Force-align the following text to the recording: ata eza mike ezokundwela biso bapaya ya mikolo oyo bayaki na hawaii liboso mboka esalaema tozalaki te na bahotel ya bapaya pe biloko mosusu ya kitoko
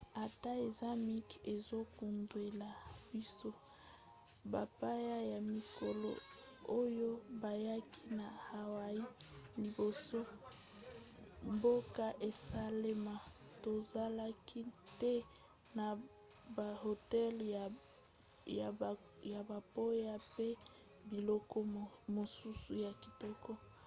ata 0.23 0.51
eza 0.67 0.89
mike 1.07 1.35
ezokundwela 1.53 2.69
biso 3.11 3.49
bapaya 4.53 5.17
ya 5.31 5.39
mikolo 5.53 6.11
oyo 6.79 7.09
bayaki 7.41 7.99
na 8.17 8.27
hawaii 8.49 9.07
liboso 9.61 10.19
mboka 11.53 12.05
esalaema 12.29 13.15
tozalaki 13.63 14.61
te 14.99 15.13
na 15.77 15.85
bahotel 16.57 17.35
ya 19.33 19.37
bapaya 19.49 20.15
pe 20.35 20.47
biloko 21.09 21.57
mosusu 22.15 22.71
ya 22.85 22.91
kitoko 23.03 23.51